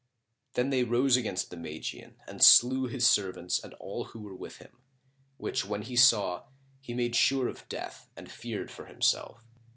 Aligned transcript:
Then 0.53 0.71
they 0.71 0.83
rose 0.83 1.15
against 1.15 1.51
the 1.51 1.57
Magian 1.57 2.15
and 2.27 2.41
slew 2.43 2.87
his 2.87 3.07
servants 3.07 3.63
and 3.63 3.75
all 3.75 4.05
who 4.05 4.21
were 4.21 4.33
with 4.35 4.57
him; 4.57 4.79
which 5.37 5.63
when 5.63 5.83
he 5.83 5.95
saw, 5.95 6.45
he 6.79 6.95
made 6.95 7.15
sure 7.15 7.47
of 7.47 7.69
death 7.69 8.09
and 8.17 8.31
feared 8.31 8.71
for 8.71 8.85
himself. 8.87 9.43